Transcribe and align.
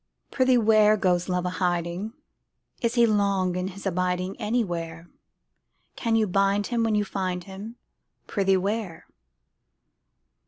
Prithee 0.31 0.57
where, 0.57 0.97
Goes 0.97 1.29
Love 1.29 1.45
a 1.45 1.51
hiding? 1.61 2.13
Is 2.81 2.95
he 2.95 3.05
long 3.05 3.55
in 3.55 3.67
his 3.67 3.85
abiding 3.85 4.35
Anywhere? 4.37 5.07
Can 5.95 6.15
you 6.15 6.25
bind 6.25 6.65
him 6.65 6.83
when 6.83 6.95
you 6.95 7.05
find 7.05 7.43
him; 7.43 7.75
Prithee, 8.25 8.57
where? 8.57 9.05